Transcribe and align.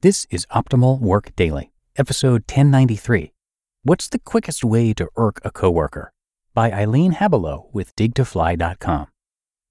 This 0.00 0.28
is 0.30 0.46
Optimal 0.54 1.00
Work 1.00 1.34
Daily, 1.34 1.72
episode 1.96 2.42
1093. 2.42 3.32
What's 3.82 4.08
the 4.08 4.20
quickest 4.20 4.64
way 4.64 4.94
to 4.94 5.08
irk 5.16 5.40
a 5.42 5.50
coworker? 5.50 6.12
By 6.54 6.70
Eileen 6.70 7.14
Habelow 7.14 7.64
with 7.72 7.96
digtofly.com. 7.96 9.08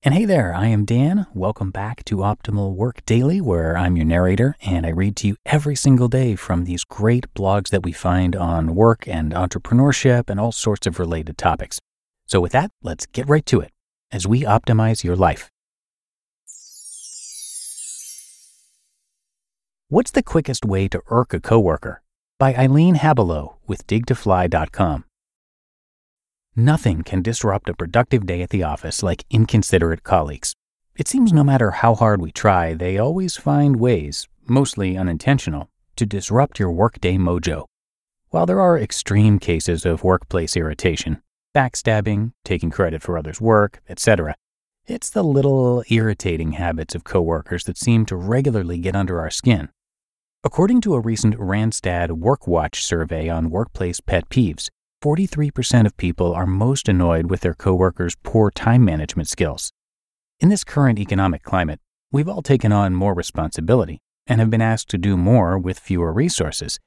And 0.04 0.14
hey 0.14 0.26
there, 0.26 0.54
I 0.54 0.66
am 0.66 0.84
Dan. 0.84 1.28
Welcome 1.34 1.72
back 1.72 2.04
to 2.04 2.18
Optimal 2.18 2.76
Work 2.76 3.06
Daily, 3.06 3.40
where 3.40 3.78
I'm 3.78 3.96
your 3.96 4.06
narrator 4.06 4.58
and 4.66 4.86
I 4.86 4.90
read 4.90 5.16
to 5.18 5.30
you 5.30 5.38
every 5.46 5.78
single 5.78 6.10
day 6.10 6.36
from 6.36 6.66
these 6.66 6.84
great 6.84 7.34
blogs 7.34 7.70
that 7.70 7.84
we 7.84 7.94
find 7.94 8.36
on 8.36 8.76
work 8.76 9.08
and 9.08 9.32
entrepreneurship 9.32 10.30
and 10.30 10.42
all 10.42 10.52
sorts 10.52 10.86
of 10.86 11.00
related 11.00 11.38
topics. 11.38 11.80
So, 12.26 12.42
with 12.42 12.52
that, 12.52 12.72
let's 12.84 13.06
get 13.06 13.30
right 13.30 13.46
to 13.46 13.62
it 13.62 13.72
as 14.12 14.28
we 14.28 14.42
optimize 14.42 15.06
your 15.06 15.16
life. 15.16 15.50
What's 19.90 20.12
the 20.12 20.22
quickest 20.22 20.66
way 20.66 20.90
to 20.90 21.02
irk 21.08 21.34
a 21.34 21.40
coworker? 21.40 22.02
By 22.40 22.54
Eileen 22.56 22.96
Habelow 22.96 23.56
with 23.68 23.88
digtofly.com. 23.88 25.06
Nothing 26.58 27.04
can 27.04 27.22
disrupt 27.22 27.70
a 27.70 27.74
productive 27.74 28.26
day 28.26 28.42
at 28.42 28.50
the 28.50 28.64
office 28.64 29.02
like 29.02 29.24
inconsiderate 29.30 30.04
colleagues. 30.04 30.54
It 30.98 31.08
seems 31.08 31.32
no 31.32 31.42
matter 31.42 31.72
how 31.72 31.96
hard 31.96 32.20
we 32.20 32.34
try, 32.34 32.74
they 32.74 32.98
always 32.98 33.38
find 33.38 33.80
ways, 33.80 34.28
mostly 34.46 34.98
unintentional, 34.98 35.70
to 35.96 36.06
disrupt 36.06 36.60
your 36.60 36.72
workday 36.74 37.16
mojo. 37.16 37.64
While 38.32 38.46
there 38.46 38.60
are 38.60 38.78
extreme 38.78 39.40
cases 39.40 39.86
of 39.86 40.04
workplace 40.04 40.58
irritation, 40.58 41.22
backstabbing, 41.56 42.34
taking 42.44 42.72
credit 42.72 43.02
for 43.02 43.18
others' 43.18 43.40
work, 43.40 43.82
etc., 43.88 44.36
it's 44.86 45.10
the 45.10 45.24
little 45.24 45.82
irritating 45.90 46.54
habits 46.54 46.94
of 46.94 47.06
coworkers 47.06 47.64
that 47.64 47.78
seem 47.78 48.06
to 48.08 48.18
regularly 48.18 48.80
get 48.80 48.94
under 48.94 49.22
our 49.22 49.30
skin. 49.30 49.70
According 50.48 50.80
to 50.84 50.94
a 50.94 51.02
recent 51.02 51.36
Randstad 51.36 52.08
WorkWatch 52.08 52.76
survey 52.76 53.28
on 53.28 53.50
workplace 53.50 54.00
pet 54.00 54.30
peeves, 54.30 54.70
43% 55.04 55.86
of 55.86 55.98
people 55.98 56.34
are 56.34 56.46
most 56.46 56.88
annoyed 56.88 57.30
with 57.30 57.42
their 57.42 57.54
coworkers' 57.54 58.16
poor 58.24 58.50
time 58.50 58.86
management 58.86 59.28
skills. 59.28 59.74
In 60.40 60.48
this 60.48 60.64
current 60.64 61.00
economic 61.00 61.44
climate, 61.44 61.82
we've 62.14 62.30
all 62.30 62.42
taken 62.42 62.72
on 62.72 62.96
more 62.96 63.14
responsibility 63.14 64.00
and 64.26 64.40
have 64.40 64.50
been 64.50 64.62
asked 64.62 64.88
to 64.92 64.98
do 64.98 65.18
more 65.18 65.60
with 65.60 65.80
fewer 65.80 66.14
resources. 66.14 66.80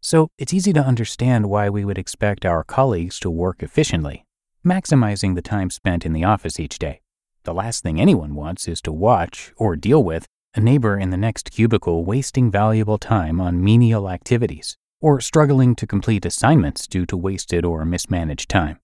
So 0.00 0.28
it's 0.38 0.54
easy 0.54 0.72
to 0.74 0.80
understand 0.80 1.50
why 1.50 1.68
we 1.68 1.84
would 1.84 1.98
expect 1.98 2.46
our 2.46 2.62
colleagues 2.62 3.18
to 3.18 3.30
work 3.30 3.64
efficiently, 3.64 4.26
maximizing 4.64 5.34
the 5.34 5.42
time 5.42 5.70
spent 5.70 6.06
in 6.06 6.12
the 6.12 6.22
office 6.22 6.60
each 6.60 6.78
day. 6.78 7.00
The 7.42 7.52
last 7.52 7.82
thing 7.82 8.00
anyone 8.00 8.36
wants 8.36 8.68
is 8.68 8.80
to 8.82 8.92
watch 8.92 9.52
or 9.56 9.74
deal 9.74 10.04
with 10.04 10.28
a 10.54 10.60
neighbor 10.60 10.98
in 10.98 11.10
the 11.10 11.16
next 11.16 11.50
cubicle 11.50 12.04
wasting 12.04 12.50
valuable 12.50 12.98
time 12.98 13.40
on 13.40 13.62
menial 13.62 14.08
activities, 14.08 14.76
or 15.00 15.20
struggling 15.20 15.74
to 15.76 15.86
complete 15.86 16.24
assignments 16.24 16.86
due 16.86 17.06
to 17.06 17.16
wasted 17.16 17.64
or 17.64 17.84
mismanaged 17.84 18.48
time. 18.48 18.78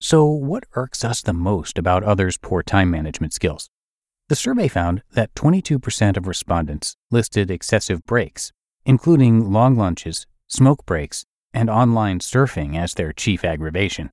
So, 0.00 0.24
what 0.26 0.64
irks 0.74 1.04
us 1.04 1.20
the 1.20 1.32
most 1.32 1.78
about 1.78 2.02
others' 2.02 2.38
poor 2.38 2.62
time 2.62 2.90
management 2.90 3.32
skills? 3.32 3.68
The 4.28 4.36
survey 4.36 4.68
found 4.68 5.02
that 5.12 5.34
22% 5.34 6.16
of 6.16 6.26
respondents 6.26 6.96
listed 7.10 7.50
excessive 7.50 8.04
breaks, 8.04 8.52
including 8.84 9.52
long 9.52 9.76
lunches, 9.76 10.26
smoke 10.46 10.86
breaks, 10.86 11.24
and 11.52 11.68
online 11.68 12.20
surfing 12.20 12.76
as 12.76 12.94
their 12.94 13.12
chief 13.12 13.44
aggravation. 13.44 14.10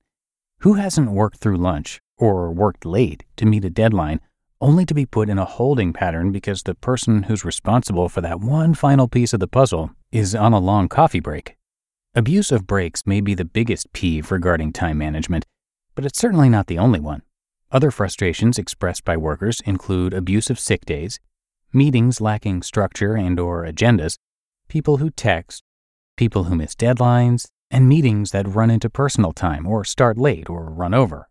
Who 0.60 0.74
hasn't 0.74 1.10
worked 1.10 1.38
through 1.38 1.56
lunch 1.56 2.00
or 2.18 2.52
worked 2.52 2.84
late 2.84 3.24
to 3.36 3.46
meet 3.46 3.64
a 3.64 3.70
deadline 3.70 4.20
only 4.60 4.84
to 4.84 4.94
be 4.94 5.06
put 5.06 5.28
in 5.28 5.38
a 5.38 5.44
holding 5.44 5.92
pattern 5.92 6.32
because 6.32 6.62
the 6.62 6.74
person 6.74 7.24
who's 7.24 7.44
responsible 7.44 8.08
for 8.08 8.20
that 8.20 8.40
one 8.40 8.74
final 8.74 9.08
piece 9.08 9.32
of 9.32 9.40
the 9.40 9.48
puzzle 9.48 9.90
is 10.12 10.34
on 10.34 10.52
a 10.52 10.58
long 10.58 10.88
coffee 10.88 11.20
break. 11.20 11.56
Abuse 12.14 12.52
of 12.52 12.66
breaks 12.66 13.06
may 13.06 13.20
be 13.20 13.34
the 13.34 13.44
biggest 13.44 13.92
peeve 13.92 14.30
regarding 14.30 14.72
time 14.72 14.98
management, 14.98 15.46
but 15.94 16.04
it's 16.04 16.18
certainly 16.18 16.48
not 16.48 16.66
the 16.66 16.78
only 16.78 17.00
one. 17.00 17.22
Other 17.72 17.90
frustrations 17.90 18.58
expressed 18.58 19.04
by 19.04 19.16
workers 19.16 19.60
include 19.64 20.12
abuse 20.12 20.50
of 20.50 20.58
sick 20.58 20.84
days, 20.84 21.20
meetings 21.72 22.20
lacking 22.20 22.62
structure 22.62 23.14
and 23.14 23.38
or 23.38 23.64
agendas, 23.64 24.16
people 24.68 24.96
who 24.96 25.10
text, 25.10 25.62
people 26.16 26.44
who 26.44 26.56
miss 26.56 26.74
deadlines, 26.74 27.46
and 27.70 27.88
meetings 27.88 28.32
that 28.32 28.48
run 28.48 28.70
into 28.70 28.90
personal 28.90 29.32
time 29.32 29.66
or 29.66 29.84
start 29.84 30.18
late 30.18 30.50
or 30.50 30.68
run 30.68 30.92
over. 30.92 31.28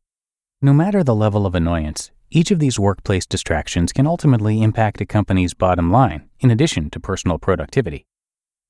No 0.61 0.73
matter 0.73 1.03
the 1.03 1.15
level 1.15 1.45
of 1.45 1.55
annoyance, 1.55 2.11
each 2.31 2.51
of 2.51 2.59
these 2.59 2.79
workplace 2.79 3.25
distractions 3.25 3.91
can 3.91 4.05
ultimately 4.05 4.61
impact 4.61 5.01
a 5.01 5.05
company's 5.05 5.55
bottom 5.55 5.91
line, 5.91 6.29
in 6.39 6.51
addition 6.51 6.89
to 6.91 6.99
personal 6.99 7.39
productivity. 7.39 8.05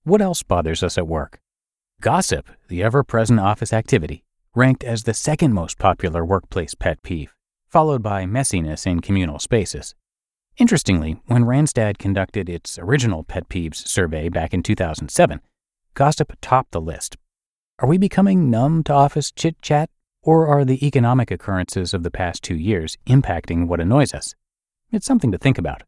What 0.03 0.21
else 0.21 0.43
bothers 0.43 0.81
us 0.81 0.97
at 0.97 1.07
work? 1.07 1.41
Gossip, 1.99 2.47
the 2.69 2.81
ever 2.81 3.03
present 3.03 3.41
office 3.41 3.73
activity, 3.73 4.23
ranked 4.55 4.85
as 4.85 5.03
the 5.03 5.13
second 5.13 5.53
most 5.53 5.77
popular 5.77 6.23
workplace 6.23 6.73
pet 6.73 7.03
peeve, 7.03 7.35
followed 7.67 8.01
by 8.01 8.23
messiness 8.23 8.87
in 8.87 9.01
communal 9.01 9.39
spaces. 9.39 9.93
Interestingly, 10.57 11.21
when 11.25 11.43
Randstad 11.43 11.97
conducted 11.97 12.47
its 12.47 12.79
original 12.79 13.23
pet 13.23 13.49
peeves 13.49 13.85
survey 13.85 14.29
back 14.29 14.53
in 14.53 14.63
2007, 14.63 15.41
gossip 15.95 16.33
topped 16.41 16.71
the 16.71 16.79
list. 16.79 17.17
Are 17.79 17.87
we 17.87 17.97
becoming 17.97 18.49
numb 18.49 18.83
to 18.83 18.93
office 18.93 19.31
chit 19.31 19.61
chat 19.61 19.89
or 20.23 20.47
are 20.47 20.65
the 20.65 20.85
economic 20.85 21.31
occurrences 21.31 21.93
of 21.93 22.03
the 22.03 22.11
past 22.11 22.43
two 22.43 22.55
years 22.55 22.97
impacting 23.07 23.67
what 23.67 23.79
annoys 23.79 24.13
us? 24.13 24.35
It's 24.91 25.05
something 25.05 25.31
to 25.31 25.37
think 25.37 25.57
about. 25.57 25.83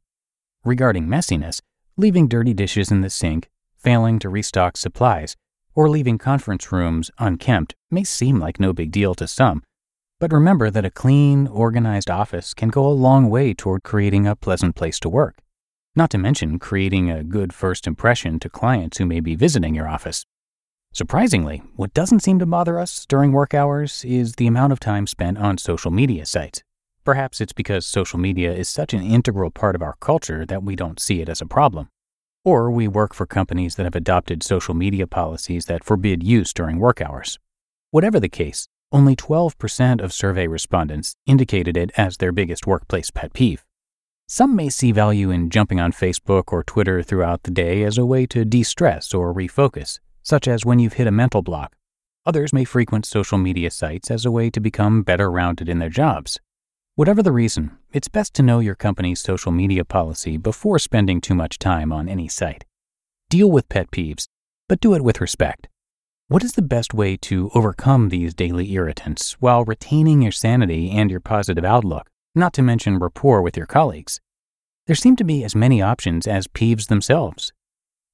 Regarding 0.63 1.07
messiness, 1.07 1.61
leaving 1.97 2.27
dirty 2.27 2.53
dishes 2.53 2.91
in 2.91 3.01
the 3.01 3.09
sink, 3.09 3.49
failing 3.77 4.19
to 4.19 4.29
restock 4.29 4.77
supplies, 4.77 5.35
or 5.73 5.89
leaving 5.89 6.17
conference 6.17 6.71
rooms 6.71 7.09
unkempt 7.17 7.75
may 7.89 8.03
seem 8.03 8.39
like 8.39 8.59
no 8.59 8.73
big 8.73 8.91
deal 8.91 9.15
to 9.15 9.27
some, 9.27 9.63
but 10.19 10.31
remember 10.31 10.69
that 10.69 10.85
a 10.85 10.91
clean, 10.91 11.47
organized 11.47 12.09
office 12.09 12.53
can 12.53 12.69
go 12.69 12.85
a 12.85 12.89
long 12.89 13.29
way 13.29 13.55
toward 13.55 13.81
creating 13.81 14.27
a 14.27 14.35
pleasant 14.35 14.75
place 14.75 14.99
to 14.99 15.09
work. 15.09 15.41
Not 15.95 16.11
to 16.11 16.19
mention 16.19 16.59
creating 16.59 17.09
a 17.09 17.23
good 17.23 17.51
first 17.53 17.87
impression 17.87 18.39
to 18.41 18.49
clients 18.49 18.99
who 18.99 19.05
may 19.07 19.19
be 19.19 19.35
visiting 19.35 19.73
your 19.73 19.87
office. 19.87 20.25
Surprisingly, 20.93 21.63
what 21.77 21.93
doesn't 21.93 22.19
seem 22.19 22.37
to 22.37 22.45
bother 22.45 22.77
us 22.77 23.05
during 23.05 23.31
work 23.31 23.53
hours 23.53 24.03
is 24.03 24.33
the 24.33 24.45
amount 24.45 24.73
of 24.73 24.79
time 24.79 25.07
spent 25.07 25.37
on 25.37 25.57
social 25.57 25.89
media 25.89 26.25
sites. 26.25 26.63
Perhaps 27.05 27.39
it's 27.39 27.53
because 27.53 27.85
social 27.85 28.19
media 28.19 28.53
is 28.53 28.67
such 28.67 28.93
an 28.93 29.01
integral 29.01 29.51
part 29.51 29.73
of 29.73 29.81
our 29.81 29.95
culture 30.01 30.45
that 30.45 30.63
we 30.63 30.75
don't 30.75 30.99
see 30.99 31.21
it 31.21 31.29
as 31.29 31.39
a 31.39 31.45
problem. 31.45 31.87
Or 32.43 32.69
we 32.69 32.89
work 32.89 33.13
for 33.13 33.25
companies 33.25 33.75
that 33.75 33.85
have 33.85 33.95
adopted 33.95 34.43
social 34.43 34.73
media 34.73 35.07
policies 35.07 35.65
that 35.65 35.85
forbid 35.85 36.23
use 36.23 36.51
during 36.51 36.77
work 36.77 36.99
hours. 36.99 37.39
Whatever 37.91 38.19
the 38.19 38.27
case, 38.27 38.67
only 38.91 39.15
12% 39.15 40.01
of 40.01 40.11
survey 40.11 40.45
respondents 40.47 41.15
indicated 41.25 41.77
it 41.77 41.91
as 41.95 42.17
their 42.17 42.33
biggest 42.33 42.67
workplace 42.67 43.11
pet 43.11 43.31
peeve. 43.31 43.63
Some 44.27 44.57
may 44.57 44.67
see 44.67 44.91
value 44.91 45.31
in 45.31 45.49
jumping 45.49 45.79
on 45.79 45.93
Facebook 45.93 46.51
or 46.51 46.63
Twitter 46.63 47.01
throughout 47.01 47.43
the 47.43 47.51
day 47.51 47.83
as 47.83 47.97
a 47.97 48.05
way 48.05 48.25
to 48.27 48.43
de 48.43 48.63
stress 48.63 49.13
or 49.13 49.33
refocus, 49.33 49.99
such 50.23 50.47
as 50.47 50.65
when 50.65 50.79
you've 50.79 50.93
hit 50.93 51.07
a 51.07 51.11
mental 51.11 51.41
block. 51.41 51.75
Others 52.25 52.53
may 52.53 52.65
frequent 52.65 53.05
social 53.05 53.37
media 53.37 53.71
sites 53.71 54.11
as 54.11 54.25
a 54.25 54.31
way 54.31 54.49
to 54.49 54.59
become 54.59 55.01
better 55.01 55.31
rounded 55.31 55.67
in 55.67 55.79
their 55.79 55.89
jobs. 55.89 56.39
Whatever 56.95 57.23
the 57.23 57.31
reason, 57.31 57.77
it's 57.93 58.07
best 58.07 58.33
to 58.35 58.43
know 58.43 58.59
your 58.59 58.75
company's 58.75 59.19
social 59.19 59.51
media 59.51 59.83
policy 59.83 60.37
before 60.37 60.77
spending 60.77 61.21
too 61.21 61.33
much 61.33 61.57
time 61.57 61.91
on 61.91 62.07
any 62.07 62.27
site. 62.27 62.65
Deal 63.29 63.49
with 63.49 63.69
pet 63.69 63.89
peeves, 63.91 64.27
but 64.67 64.79
do 64.79 64.93
it 64.93 65.03
with 65.03 65.21
respect. 65.21 65.67
What 66.27 66.43
is 66.43 66.53
the 66.53 66.61
best 66.61 66.93
way 66.93 67.17
to 67.17 67.49
overcome 67.55 68.09
these 68.09 68.33
daily 68.33 68.71
irritants 68.73 69.33
while 69.41 69.65
retaining 69.65 70.21
your 70.21 70.31
sanity 70.31 70.91
and 70.91 71.09
your 71.09 71.19
positive 71.19 71.65
outlook, 71.65 72.09
not 72.35 72.53
to 72.53 72.61
mention 72.61 72.99
rapport 72.99 73.41
with 73.41 73.57
your 73.57 73.65
colleagues? 73.65 74.21
There 74.87 74.95
seem 74.95 75.15
to 75.15 75.23
be 75.23 75.43
as 75.43 75.55
many 75.55 75.81
options 75.81 76.27
as 76.27 76.47
peeves 76.47 76.87
themselves. 76.87 77.51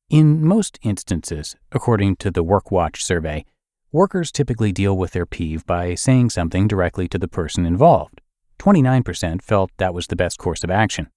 In 0.09 0.41
most 0.41 0.79
instances, 0.83 1.57
according 1.73 2.15
to 2.17 2.31
the 2.31 2.41
WorkWatch 2.41 3.01
survey, 3.01 3.43
workers 3.91 4.31
typically 4.31 4.71
deal 4.71 4.97
with 4.97 5.11
their 5.11 5.25
peeve 5.25 5.65
by 5.65 5.95
saying 5.95 6.29
something 6.29 6.65
directly 6.65 7.09
to 7.09 7.17
the 7.17 7.27
person 7.27 7.65
involved. 7.65 8.21
29% 8.57 9.41
felt 9.41 9.69
that 9.75 9.93
was 9.93 10.07
the 10.07 10.15
best 10.15 10.37
course 10.37 10.63
of 10.63 10.71
action. 10.71 11.09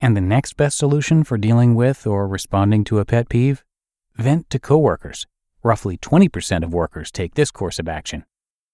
And 0.00 0.16
the 0.16 0.20
next 0.20 0.56
best 0.56 0.76
solution 0.76 1.22
for 1.22 1.38
dealing 1.38 1.76
with 1.76 2.04
or 2.04 2.26
responding 2.26 2.82
to 2.84 2.98
a 2.98 3.04
pet 3.04 3.28
peeve? 3.28 3.62
vent 4.16 4.50
to 4.50 4.58
coworkers. 4.58 5.24
Roughly 5.62 5.96
20% 5.96 6.64
of 6.64 6.74
workers 6.74 7.12
take 7.12 7.34
this 7.34 7.52
course 7.52 7.78
of 7.78 7.88
action. 7.88 8.24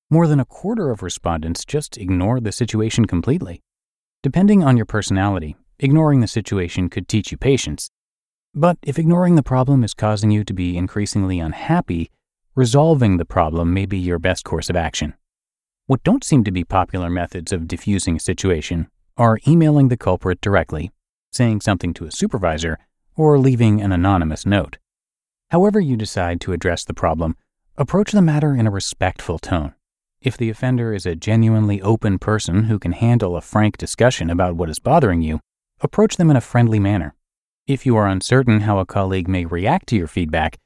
More 0.09 0.27
than 0.27 0.41
a 0.41 0.47
quarter 0.47 0.91
of 0.91 1.03
respondents 1.03 1.67
just 1.67 1.99
ignore 1.99 2.41
the 2.41 2.53
situation 2.53 3.05
completely. 3.05 3.61
Depending 4.23 4.65
on 4.65 4.79
your 4.79 4.87
personality, 4.87 5.57
ignoring 5.79 6.21
the 6.21 6.27
situation 6.27 6.89
could 6.89 7.07
teach 7.07 7.31
you 7.31 7.37
patience. 7.37 7.91
But 8.55 8.79
if 8.83 8.99
ignoring 8.99 9.35
the 9.35 9.43
problem 9.43 9.85
is 9.85 9.95
causing 9.95 10.31
you 10.31 10.43
to 10.45 10.55
be 10.55 10.77
increasingly 10.77 11.39
unhappy, 11.39 12.11
resolving 12.55 13.17
the 13.17 13.25
problem 13.25 13.73
may 13.73 13.87
be 13.87 13.99
your 13.99 14.19
best 14.19 14.45
course 14.45 14.69
of 14.69 14.77
action. 14.77 15.15
What 15.87 16.03
don't 16.03 16.25
seem 16.25 16.45
to 16.45 16.51
be 16.51 16.65
popular 16.65 17.09
methods 17.09 17.53
of 17.53 17.69
diffusing 17.69 18.17
a 18.17 18.21
situation 18.21 18.89
are 19.17 19.39
emailing 19.47 19.89
the 19.89 19.97
culprit 19.97 20.41
directly, 20.41 20.91
saying 21.33 21.61
something 21.61 21.95
to 21.95 22.05
a 22.05 22.11
supervisor, 22.11 22.79
or 23.17 23.39
leaving 23.39 23.81
an 23.81 23.93
anonymous 23.93 24.45
note. 24.45 24.79
However, 25.51 25.81
you 25.81 25.97
decide 25.97 26.41
to 26.43 26.53
address 26.53 26.85
the 26.85 26.95
problem, 26.95 27.37
approach 27.77 28.13
the 28.13 28.23
matter 28.23 28.55
in 28.55 28.67
a 28.67 28.71
respectful 28.71 29.39
tone. 29.39 29.75
If 30.21 30.37
the 30.37 30.51
offender 30.51 30.93
is 30.93 31.07
a 31.07 31.15
genuinely 31.15 31.81
open 31.81 32.19
person 32.19 32.65
who 32.65 32.79
can 32.79 32.93
handle 32.93 33.37
a 33.37 33.41
frank 33.41 33.77
discussion 33.77 34.31
about 34.31 34.57
what 34.57 34.69
is 34.69 34.79
bothering 34.79 35.23
you, 35.23 35.41
approach 35.81 36.17
them 36.17 36.31
in 36.31 36.37
a 36.37 36.41
friendly 36.41 36.81
manner. 36.81 37.15
If 37.69 37.85
you 37.85 37.97
are 37.97 38.07
uncertain 38.07 38.63
how 38.63 38.79
a 38.79 38.87
colleague 38.87 39.29
may 39.29 39.45
react 39.45 39.89
to 39.89 39.97
your 39.97 40.07
feedback, 40.07 40.57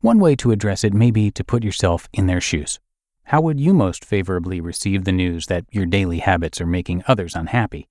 one 0.00 0.20
way 0.20 0.36
to 0.36 0.52
address 0.52 0.84
it 0.84 0.94
may 0.94 1.10
be 1.10 1.28
to 1.32 1.42
put 1.42 1.64
yourself 1.64 2.08
in 2.12 2.28
their 2.28 2.40
shoes. 2.40 2.78
How 3.24 3.40
would 3.40 3.58
you 3.58 3.74
most 3.74 4.04
favorably 4.04 4.60
receive 4.60 5.02
the 5.02 5.10
news 5.10 5.46
that 5.46 5.64
your 5.72 5.86
daily 5.86 6.20
habits 6.20 6.60
are 6.60 6.66
making 6.66 7.02
others 7.08 7.34
unhappy? 7.34 7.88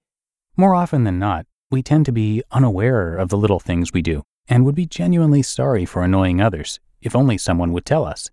More 0.56 0.74
often 0.74 1.04
than 1.04 1.20
not, 1.20 1.48
we 1.70 1.84
tend 1.84 2.06
to 2.06 2.14
be 2.14 2.44
unaware 2.50 3.18
of 3.18 3.28
the 3.28 3.36
little 3.36 3.60
things 3.60 3.92
we 3.92 4.02
do 4.02 4.24
and 4.48 4.64
would 4.64 4.76
be 4.76 4.86
genuinely 4.86 5.42
sorry 5.42 5.84
for 5.84 6.02
annoying 6.02 6.40
others 6.40 6.80
if 7.02 7.14
only 7.14 7.38
someone 7.38 7.74
would 7.74 7.86
tell 7.86 8.06
us. 8.06 8.30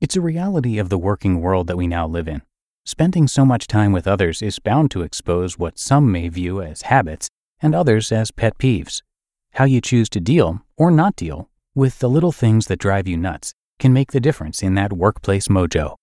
It's 0.00 0.16
a 0.16 0.22
reality 0.22 0.78
of 0.78 0.88
the 0.88 0.96
working 0.96 1.42
world 1.42 1.66
that 1.66 1.76
we 1.76 1.86
now 1.86 2.06
live 2.06 2.28
in. 2.28 2.40
Spending 2.86 3.28
so 3.28 3.44
much 3.44 3.66
time 3.66 3.92
with 3.92 4.08
others 4.08 4.40
is 4.40 4.58
bound 4.58 4.90
to 4.92 5.02
expose 5.02 5.58
what 5.58 5.78
some 5.78 6.10
may 6.10 6.30
view 6.30 6.62
as 6.62 6.80
habits 6.80 7.28
and 7.60 7.74
others 7.74 8.10
as 8.10 8.30
pet 8.30 8.56
peeves. 8.56 9.02
How 9.56 9.64
you 9.64 9.80
choose 9.80 10.10
to 10.10 10.20
deal, 10.20 10.60
or 10.76 10.90
not 10.90 11.16
deal, 11.16 11.48
with 11.74 11.98
the 12.00 12.10
little 12.10 12.30
things 12.30 12.66
that 12.66 12.78
drive 12.78 13.08
you 13.08 13.16
nuts 13.16 13.54
can 13.78 13.90
make 13.90 14.12
the 14.12 14.20
difference 14.20 14.62
in 14.62 14.74
that 14.74 14.92
workplace 14.92 15.48
mojo. 15.48 15.96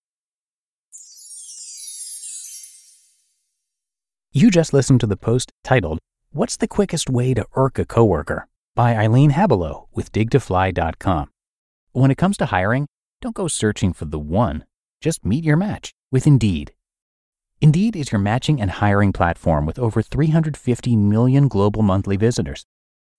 You 4.32 4.50
just 4.50 4.72
listened 4.72 4.98
to 5.02 5.06
the 5.06 5.16
post 5.16 5.52
titled, 5.62 6.00
What's 6.32 6.56
the 6.56 6.66
Quickest 6.66 7.08
Way 7.08 7.32
to 7.34 7.46
Irk 7.54 7.78
a 7.78 7.84
Coworker? 7.84 8.48
by 8.74 8.96
Eileen 8.96 9.30
Habelow 9.30 9.86
with 9.94 10.10
digtofly.com. 10.10 11.30
When 11.92 12.10
it 12.10 12.18
comes 12.18 12.36
to 12.38 12.46
hiring, 12.46 12.88
don't 13.20 13.36
go 13.36 13.46
searching 13.46 13.92
for 13.92 14.06
the 14.06 14.18
one. 14.18 14.64
Just 15.00 15.24
meet 15.24 15.44
your 15.44 15.56
match 15.56 15.92
with 16.10 16.26
Indeed. 16.26 16.72
Indeed 17.60 17.94
is 17.94 18.10
your 18.10 18.18
matching 18.18 18.60
and 18.60 18.72
hiring 18.72 19.12
platform 19.12 19.64
with 19.64 19.78
over 19.78 20.02
350 20.02 20.96
million 20.96 21.46
global 21.46 21.82
monthly 21.82 22.16
visitors 22.16 22.66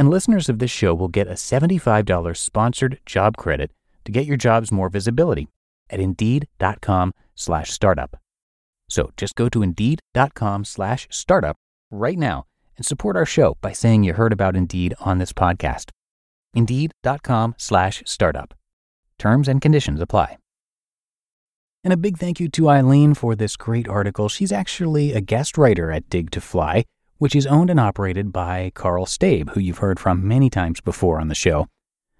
And 0.00 0.08
listeners 0.08 0.48
of 0.48 0.60
this 0.60 0.70
show 0.70 0.94
will 0.94 1.08
get 1.08 1.28
a 1.28 1.32
$75 1.32 2.34
sponsored 2.34 3.00
job 3.04 3.36
credit 3.36 3.70
to 4.06 4.10
get 4.12 4.24
your 4.24 4.38
jobs 4.38 4.72
more 4.72 4.88
visibility 4.88 5.48
at 5.90 6.00
indeed.com 6.00 7.12
slash 7.34 7.70
startup. 7.70 8.16
So 8.88 9.10
just 9.18 9.34
go 9.34 9.50
to 9.50 9.62
indeed.com 9.62 10.64
slash 10.64 11.06
startup 11.10 11.58
right 11.90 12.16
now 12.16 12.46
and 12.78 12.86
support 12.86 13.14
our 13.14 13.26
show 13.26 13.58
by 13.60 13.72
saying 13.72 14.04
you 14.04 14.14
heard 14.14 14.32
about 14.32 14.56
Indeed 14.56 14.94
on 15.00 15.18
this 15.18 15.34
podcast. 15.34 15.90
Indeed.com 16.54 17.56
slash 17.58 18.02
startup. 18.06 18.54
Terms 19.18 19.48
and 19.48 19.60
conditions 19.60 20.00
apply. 20.00 20.38
And 21.84 21.92
a 21.92 21.98
big 21.98 22.16
thank 22.16 22.40
you 22.40 22.48
to 22.48 22.70
Eileen 22.70 23.12
for 23.12 23.34
this 23.34 23.54
great 23.54 23.86
article. 23.86 24.30
She's 24.30 24.50
actually 24.50 25.12
a 25.12 25.20
guest 25.20 25.58
writer 25.58 25.90
at 25.90 26.08
Dig 26.08 26.30
to 26.30 26.40
Fly, 26.40 26.86
which 27.20 27.36
is 27.36 27.46
owned 27.46 27.68
and 27.68 27.78
operated 27.78 28.32
by 28.32 28.72
Karl 28.74 29.04
Staib, 29.04 29.50
who 29.50 29.60
you've 29.60 29.84
heard 29.84 30.00
from 30.00 30.26
many 30.26 30.48
times 30.48 30.80
before 30.80 31.20
on 31.20 31.28
the 31.28 31.34
show. 31.34 31.66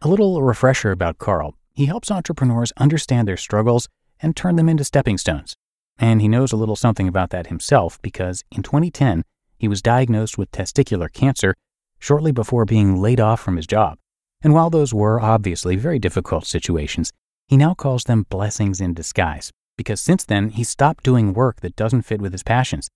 A 0.02 0.08
little 0.08 0.42
refresher 0.42 0.90
about 0.90 1.16
Karl. 1.16 1.54
He 1.72 1.86
helps 1.86 2.10
entrepreneurs 2.10 2.70
understand 2.76 3.26
their 3.26 3.38
struggles 3.38 3.88
and 4.20 4.36
turn 4.36 4.56
them 4.56 4.68
into 4.68 4.84
stepping 4.84 5.16
stones. 5.16 5.56
And 5.98 6.20
he 6.20 6.28
knows 6.28 6.52
a 6.52 6.56
little 6.56 6.76
something 6.76 7.08
about 7.08 7.30
that 7.30 7.46
himself 7.46 7.98
because 8.02 8.44
in 8.52 8.62
2010, 8.62 9.24
he 9.56 9.68
was 9.68 9.80
diagnosed 9.80 10.36
with 10.36 10.52
testicular 10.52 11.10
cancer 11.10 11.54
shortly 11.98 12.30
before 12.30 12.66
being 12.66 13.00
laid 13.00 13.20
off 13.20 13.40
from 13.40 13.56
his 13.56 13.66
job. 13.66 13.96
And 14.42 14.52
while 14.52 14.68
those 14.68 14.92
were 14.92 15.18
obviously 15.18 15.76
very 15.76 15.98
difficult 15.98 16.44
situations, 16.44 17.10
he 17.48 17.56
now 17.56 17.72
calls 17.72 18.04
them 18.04 18.26
blessings 18.28 18.82
in 18.82 18.92
disguise 18.92 19.50
because 19.78 19.98
since 19.98 20.26
then 20.26 20.50
he 20.50 20.62
stopped 20.62 21.04
doing 21.04 21.32
work 21.32 21.62
that 21.62 21.74
doesn't 21.74 22.02
fit 22.02 22.20
with 22.20 22.32
his 22.32 22.42
passions. 22.42 22.90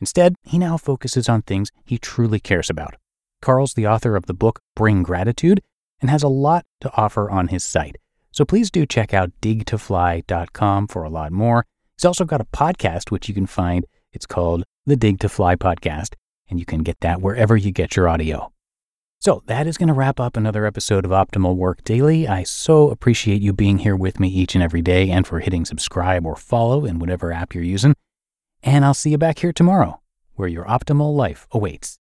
Instead, 0.00 0.34
he 0.42 0.58
now 0.58 0.76
focuses 0.76 1.28
on 1.28 1.42
things 1.42 1.70
he 1.84 1.98
truly 1.98 2.40
cares 2.40 2.70
about. 2.70 2.96
Karl's 3.42 3.74
the 3.74 3.86
author 3.86 4.16
of 4.16 4.26
the 4.26 4.34
book 4.34 4.60
Bring 4.74 5.02
Gratitude 5.02 5.62
and 6.00 6.10
has 6.10 6.22
a 6.22 6.28
lot 6.28 6.64
to 6.80 6.92
offer 6.96 7.30
on 7.30 7.48
his 7.48 7.64
site. 7.64 7.96
So 8.30 8.44
please 8.44 8.70
do 8.70 8.86
check 8.86 9.12
out 9.12 9.32
digtofly.com 9.40 10.88
for 10.88 11.02
a 11.02 11.10
lot 11.10 11.32
more. 11.32 11.66
He's 11.96 12.04
also 12.04 12.24
got 12.24 12.40
a 12.40 12.44
podcast 12.44 13.10
which 13.10 13.28
you 13.28 13.34
can 13.34 13.46
find. 13.46 13.84
It's 14.12 14.26
called 14.26 14.64
the 14.86 14.96
Dig 14.96 15.18
to 15.20 15.28
Fly 15.28 15.56
podcast, 15.56 16.14
and 16.48 16.58
you 16.58 16.64
can 16.64 16.82
get 16.82 17.00
that 17.00 17.20
wherever 17.20 17.56
you 17.56 17.72
get 17.72 17.96
your 17.96 18.08
audio. 18.08 18.52
So 19.20 19.42
that 19.46 19.66
is 19.66 19.76
going 19.76 19.88
to 19.88 19.94
wrap 19.94 20.20
up 20.20 20.36
another 20.36 20.64
episode 20.64 21.04
of 21.04 21.10
Optimal 21.10 21.56
Work 21.56 21.82
Daily. 21.82 22.28
I 22.28 22.44
so 22.44 22.88
appreciate 22.90 23.42
you 23.42 23.52
being 23.52 23.78
here 23.78 23.96
with 23.96 24.20
me 24.20 24.28
each 24.28 24.54
and 24.54 24.62
every 24.62 24.80
day 24.80 25.10
and 25.10 25.26
for 25.26 25.40
hitting 25.40 25.64
subscribe 25.64 26.24
or 26.24 26.36
follow 26.36 26.84
in 26.84 27.00
whatever 27.00 27.32
app 27.32 27.52
you're 27.52 27.64
using. 27.64 27.94
And 28.62 28.84
I'll 28.84 28.94
see 28.94 29.10
you 29.10 29.18
back 29.18 29.38
here 29.38 29.52
tomorrow, 29.52 30.00
where 30.34 30.48
your 30.48 30.64
optimal 30.64 31.14
life 31.14 31.46
awaits. 31.52 31.98